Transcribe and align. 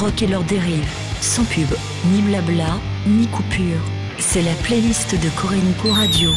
rock 0.00 0.22
et 0.22 0.26
leurs 0.26 0.44
dérives. 0.44 0.90
Sans 1.20 1.44
pub, 1.44 1.68
ni 2.06 2.22
blabla, 2.22 2.78
ni 3.06 3.26
coupure. 3.26 3.80
C'est 4.18 4.42
la 4.42 4.54
playlist 4.62 5.14
de 5.14 5.28
Corénico 5.38 5.92
Radio. 5.92 6.30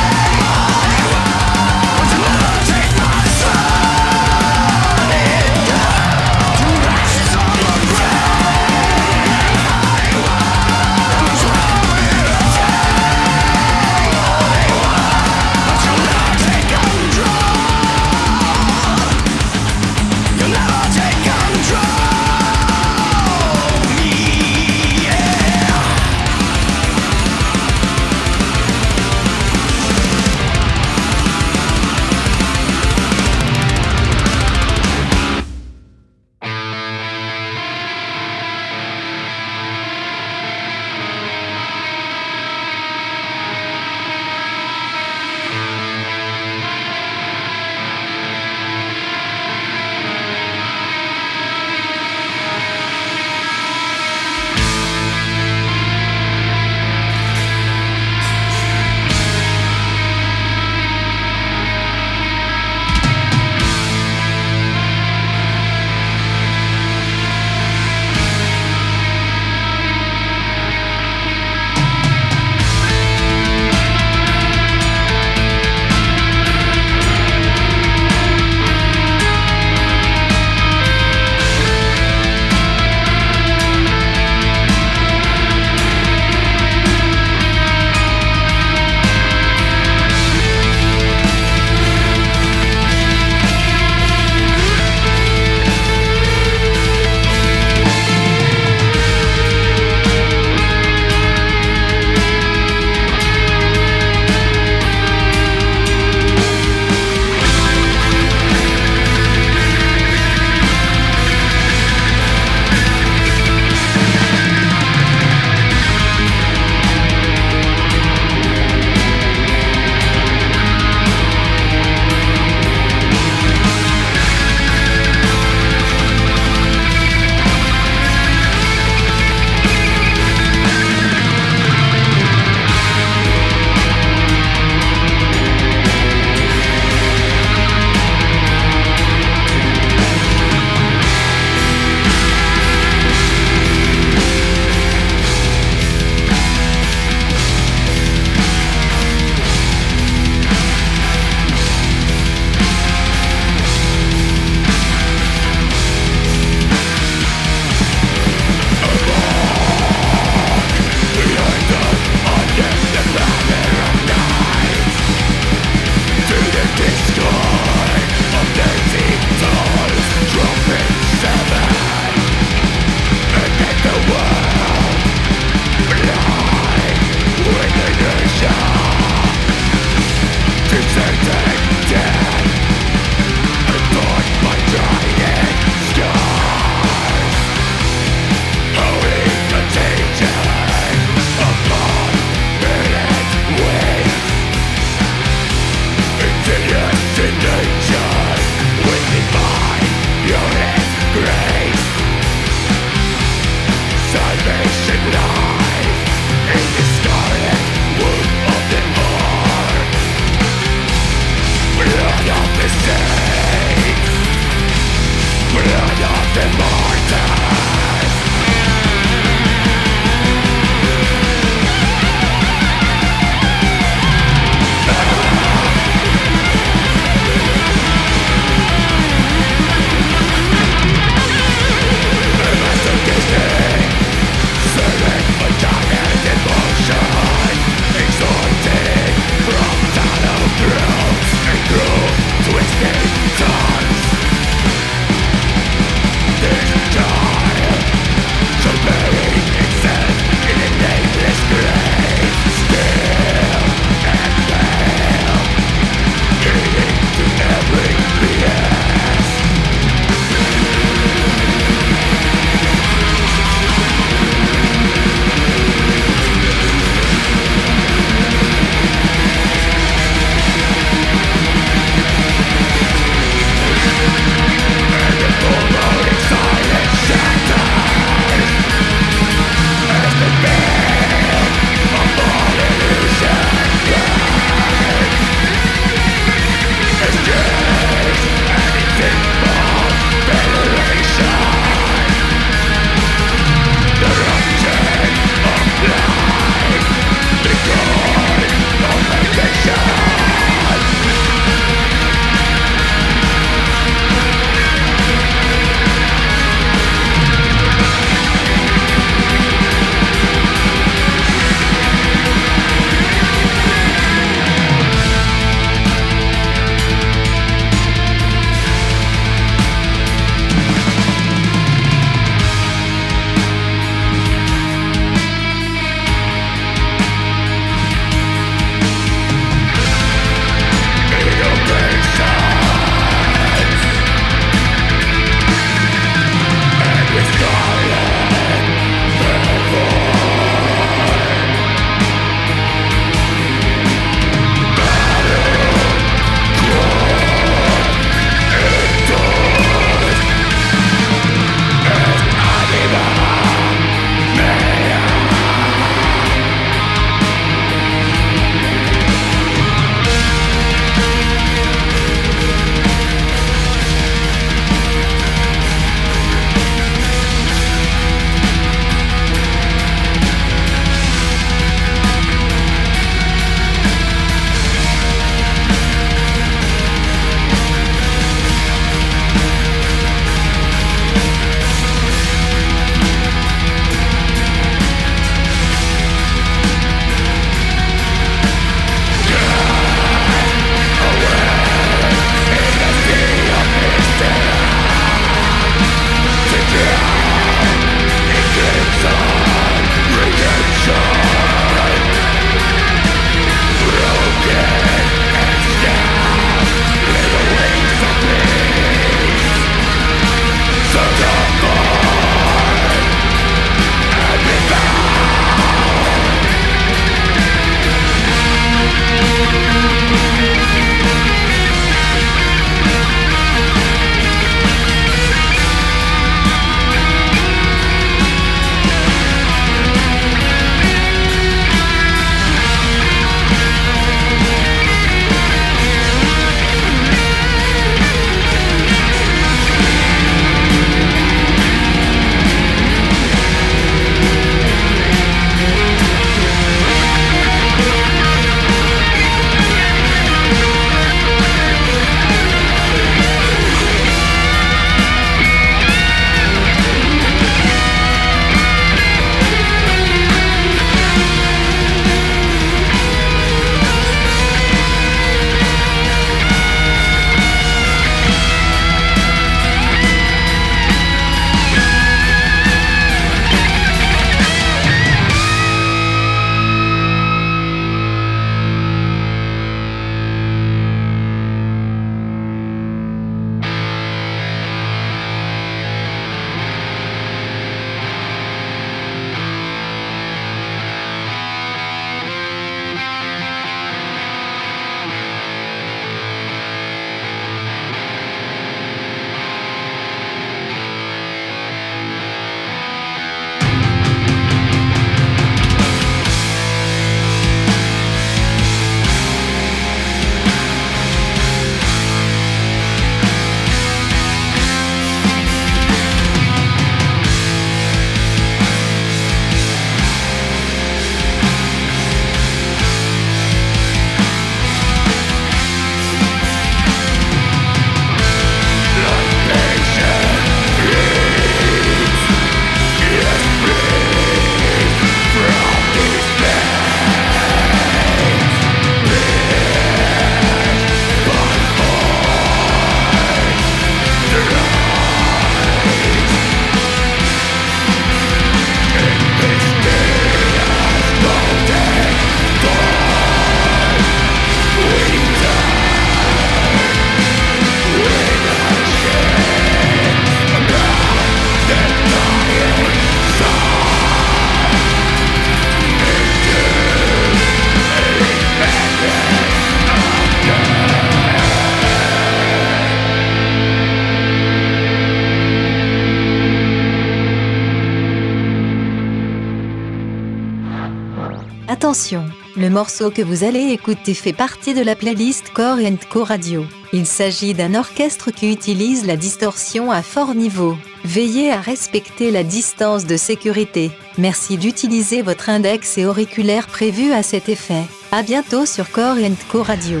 Morceau 582.80 583.10
que 583.10 583.20
vous 583.20 583.44
allez 583.44 583.72
écouter 583.72 584.14
fait 584.14 584.32
partie 584.32 584.72
de 584.72 584.80
la 584.80 584.96
playlist 584.96 585.52
Core 585.52 585.80
Co 586.10 586.24
Radio. 586.24 586.64
Il 586.94 587.04
s'agit 587.04 587.52
d'un 587.52 587.74
orchestre 587.74 588.30
qui 588.30 588.50
utilise 588.50 589.06
la 589.06 589.16
distorsion 589.16 589.90
à 589.90 590.00
fort 590.00 590.34
niveau. 590.34 590.78
Veillez 591.04 591.52
à 591.52 591.60
respecter 591.60 592.30
la 592.30 592.42
distance 592.42 593.04
de 593.04 593.18
sécurité. 593.18 593.90
Merci 594.16 594.56
d'utiliser 594.56 595.20
votre 595.20 595.50
index 595.50 595.98
et 595.98 596.06
auriculaire 596.06 596.68
prévus 596.68 597.12
à 597.12 597.22
cet 597.22 597.50
effet. 597.50 597.84
À 598.12 598.22
bientôt 598.22 598.64
sur 598.64 598.90
Core 598.90 599.18
Co 599.50 599.62
Radio. 599.62 600.00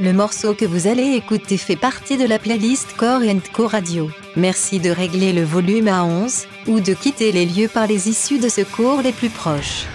Le 0.00 0.12
morceau 0.12 0.54
que 0.54 0.64
vous 0.64 0.88
allez 0.88 1.14
écouter 1.14 1.56
fait 1.58 1.76
partie 1.76 2.16
de 2.16 2.26
la 2.26 2.38
playlist 2.38 2.96
Core 2.96 3.22
Co 3.52 3.68
Radio. 3.68 4.10
Merci 4.36 4.80
de 4.80 4.90
régler 4.90 5.32
le 5.32 5.44
volume 5.44 5.86
à 5.86 6.04
11 6.04 6.46
ou 6.66 6.80
de 6.80 6.92
quitter 6.92 7.30
les 7.30 7.46
lieux 7.46 7.68
par 7.68 7.86
les 7.86 8.08
issues 8.08 8.40
de 8.40 8.48
secours 8.48 9.00
les 9.00 9.12
plus 9.12 9.30
proches. 9.30 9.86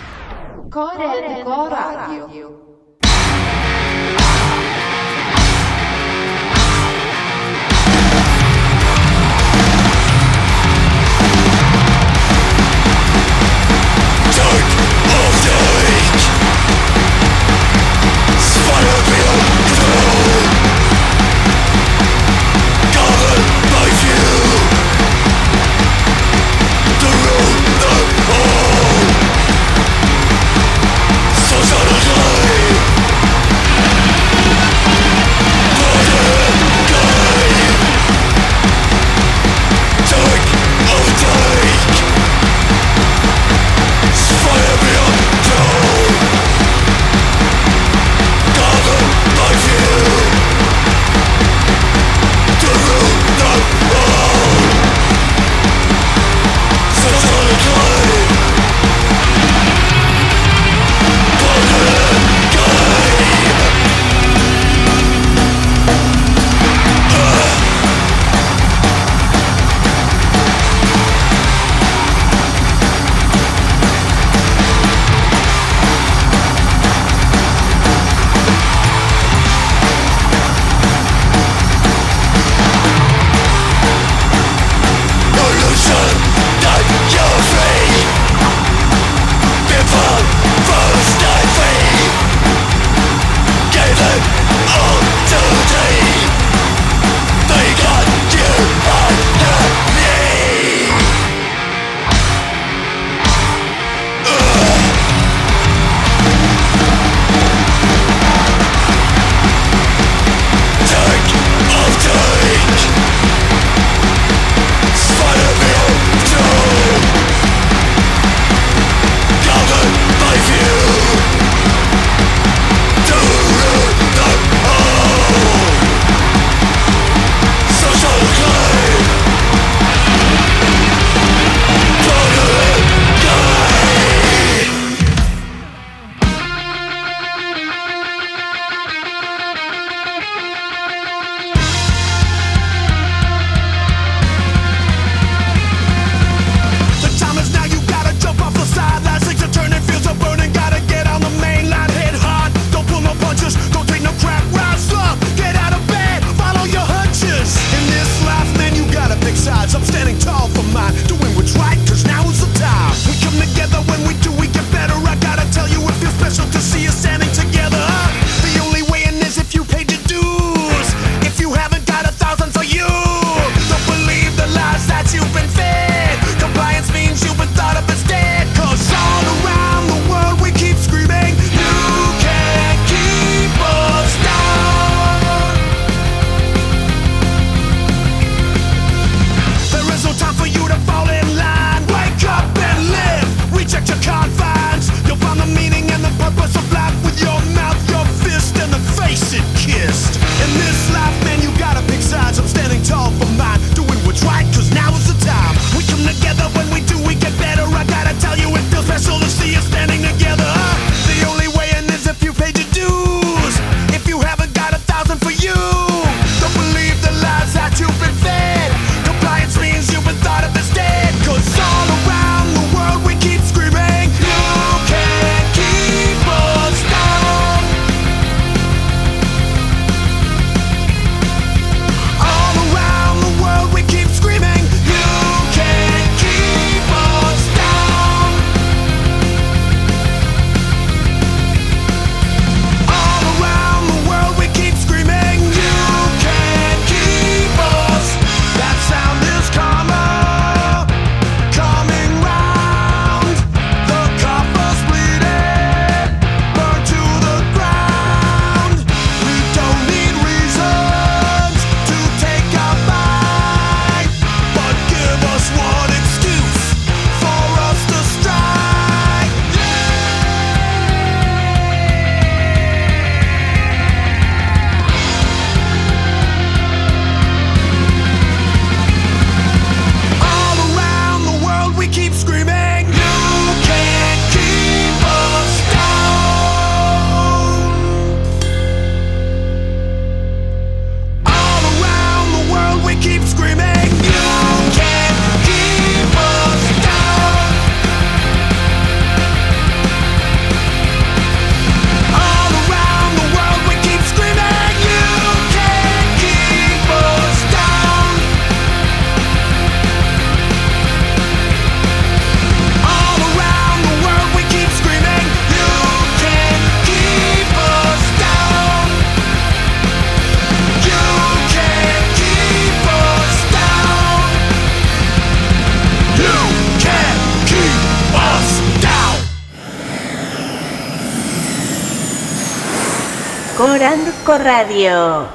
Coranduco 334.23 334.37
Radio. 334.37 335.32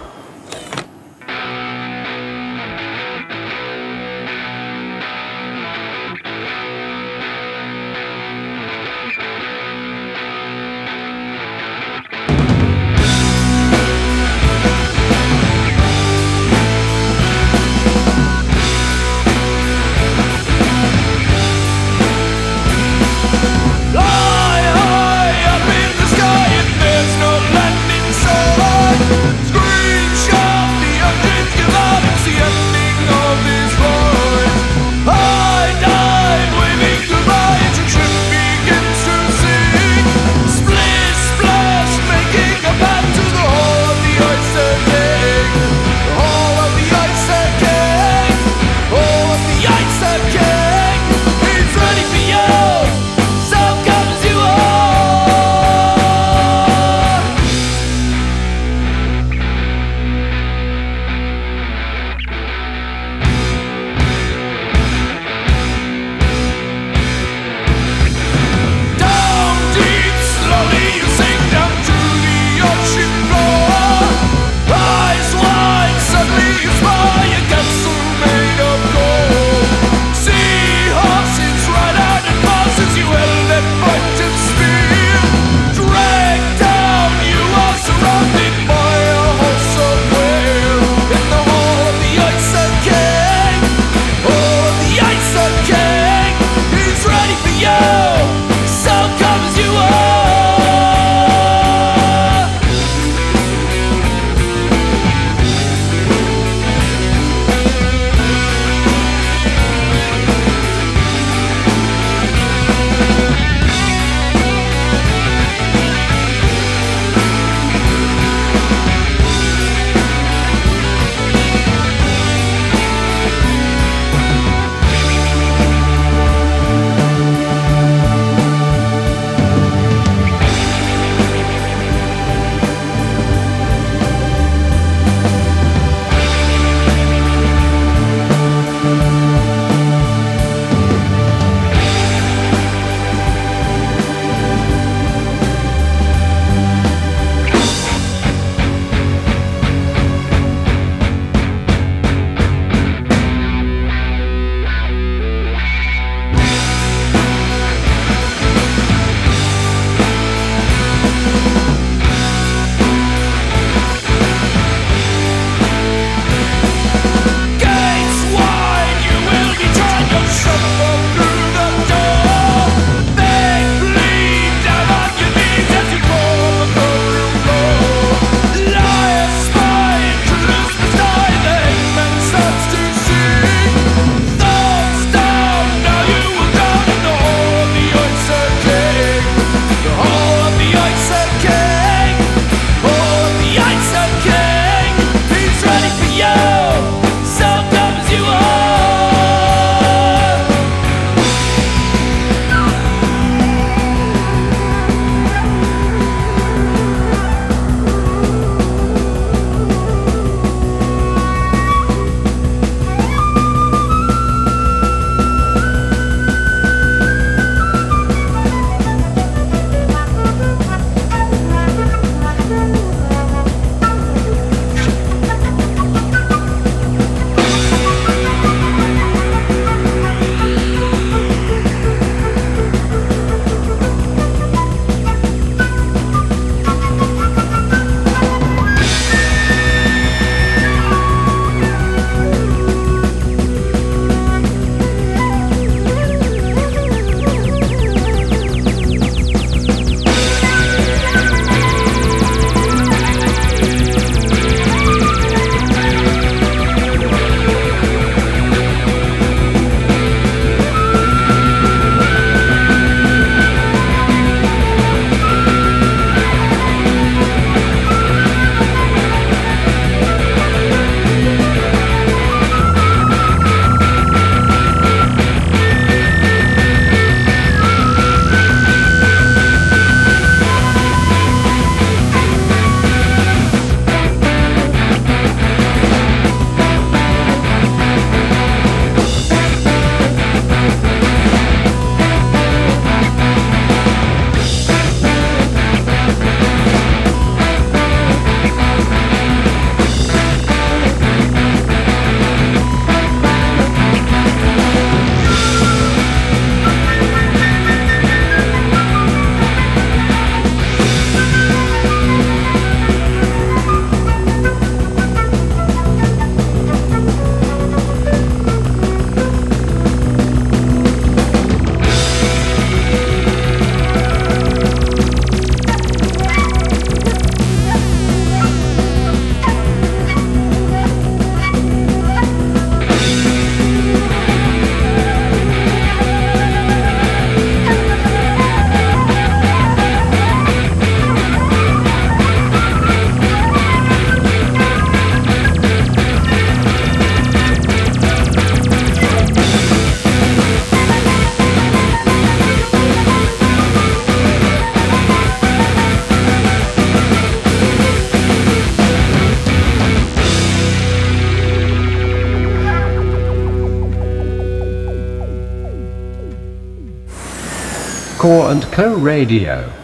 Core 368.19 368.51
and 368.51 368.65
Co 368.73 368.97
Radio. 368.97 369.78